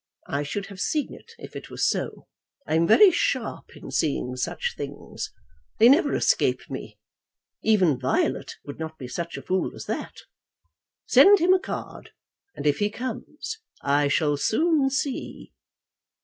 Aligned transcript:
I 0.29 0.41
should 0.41 0.65
have 0.65 0.79
seen 0.81 1.13
it 1.13 1.33
if 1.37 1.55
it 1.55 1.69
was 1.69 1.87
so. 1.87 2.27
I 2.67 2.73
am 2.73 2.87
very 2.87 3.11
sharp 3.11 3.77
in 3.77 3.91
seeing 3.91 4.35
such 4.35 4.73
things. 4.75 5.31
They 5.77 5.89
never 5.89 6.15
escape 6.15 6.61
me. 6.71 6.97
Even 7.61 7.99
Violet 7.99 8.55
would 8.65 8.79
not 8.79 8.97
be 8.97 9.07
such 9.07 9.37
a 9.37 9.43
fool 9.43 9.75
as 9.75 9.85
that. 9.85 10.21
Send 11.05 11.37
him 11.37 11.53
a 11.53 11.59
card, 11.59 12.13
and 12.55 12.65
if 12.65 12.79
he 12.79 12.89
comes 12.89 13.59
I 13.83 14.07
shall 14.07 14.37
soon 14.37 14.89
see." 14.89 15.53